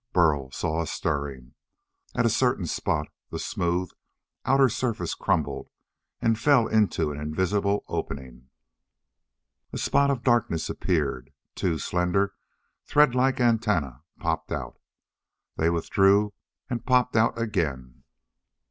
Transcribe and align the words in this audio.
Burl 0.13 0.49
saw 0.49 0.81
a 0.81 0.87
stirring. 0.87 1.53
At 2.15 2.25
a 2.25 2.29
certain 2.31 2.65
spot 2.65 3.09
the 3.29 3.37
smooth, 3.37 3.91
outer 4.45 4.67
surface 4.67 5.13
crumbled 5.13 5.69
and 6.19 6.39
fell 6.39 6.65
into 6.67 7.11
an 7.11 7.19
invisible 7.19 7.83
opening. 7.87 8.49
A 9.71 9.77
spot 9.77 10.09
of 10.09 10.23
darkness 10.23 10.71
appeared. 10.71 11.31
Two 11.53 11.77
slender, 11.77 12.33
thread 12.83 13.13
like 13.13 13.39
antennae 13.39 13.93
popped 14.17 14.51
out. 14.51 14.79
They 15.57 15.69
withdrew 15.69 16.33
and 16.67 16.83
popped 16.83 17.15
out 17.15 17.39
again. 17.39 18.03